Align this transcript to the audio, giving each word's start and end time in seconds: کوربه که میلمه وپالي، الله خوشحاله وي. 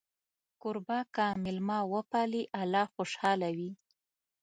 کوربه 0.61 0.99
که 1.15 1.25
میلمه 1.43 1.79
وپالي، 1.93 2.43
الله 2.61 2.85
خوشحاله 2.93 3.49
وي. 3.57 3.71